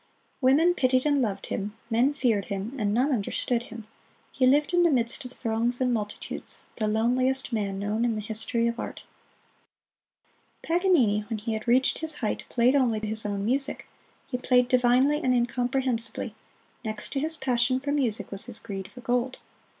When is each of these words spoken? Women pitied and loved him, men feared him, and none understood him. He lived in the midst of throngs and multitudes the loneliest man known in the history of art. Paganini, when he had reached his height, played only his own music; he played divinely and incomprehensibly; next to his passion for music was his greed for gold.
Women 0.41 0.73
pitied 0.73 1.05
and 1.05 1.21
loved 1.21 1.45
him, 1.45 1.75
men 1.91 2.15
feared 2.15 2.45
him, 2.45 2.75
and 2.79 2.91
none 2.91 3.11
understood 3.11 3.61
him. 3.61 3.85
He 4.31 4.47
lived 4.47 4.73
in 4.73 4.81
the 4.81 4.89
midst 4.89 5.23
of 5.25 5.31
throngs 5.31 5.79
and 5.79 5.93
multitudes 5.93 6.63
the 6.77 6.87
loneliest 6.87 7.53
man 7.53 7.77
known 7.77 8.03
in 8.03 8.15
the 8.15 8.21
history 8.21 8.65
of 8.65 8.79
art. 8.79 9.03
Paganini, 10.63 11.23
when 11.29 11.37
he 11.37 11.53
had 11.53 11.67
reached 11.67 11.99
his 11.99 12.15
height, 12.15 12.45
played 12.49 12.73
only 12.75 12.97
his 12.99 13.27
own 13.27 13.45
music; 13.45 13.85
he 14.25 14.39
played 14.39 14.67
divinely 14.67 15.17
and 15.21 15.35
incomprehensibly; 15.35 16.33
next 16.83 17.13
to 17.13 17.19
his 17.19 17.37
passion 17.37 17.79
for 17.79 17.91
music 17.91 18.31
was 18.31 18.45
his 18.45 18.57
greed 18.57 18.87
for 18.87 19.01
gold. 19.01 19.37